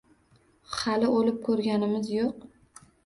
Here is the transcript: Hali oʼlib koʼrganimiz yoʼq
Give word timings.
Hali 0.77 1.05
oʼlib 1.17 1.37
koʼrganimiz 1.49 2.11
yoʼq 2.17 2.45